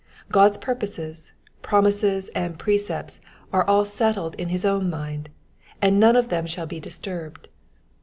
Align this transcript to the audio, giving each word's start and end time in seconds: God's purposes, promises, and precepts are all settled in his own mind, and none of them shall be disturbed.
God's 0.31 0.57
purposes, 0.57 1.31
promises, 1.61 2.29
and 2.29 2.57
precepts 2.57 3.21
are 3.53 3.63
all 3.67 3.85
settled 3.85 4.33
in 4.33 4.49
his 4.49 4.65
own 4.65 4.89
mind, 4.89 5.29
and 5.79 5.99
none 5.99 6.15
of 6.15 6.29
them 6.29 6.47
shall 6.47 6.65
be 6.65 6.79
disturbed. 6.79 7.49